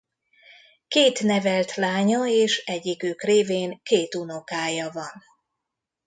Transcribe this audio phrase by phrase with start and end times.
[0.87, 5.23] Két nevelt lánya és egyikük révén két unokája van.